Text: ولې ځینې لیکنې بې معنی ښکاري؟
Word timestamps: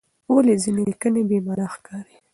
ولې 0.33 0.55
ځینې 0.63 0.83
لیکنې 0.91 1.21
بې 1.29 1.37
معنی 1.45 1.67
ښکاري؟ 1.73 2.15